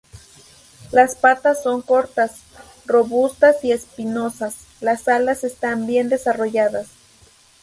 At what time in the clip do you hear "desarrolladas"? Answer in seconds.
6.09-6.87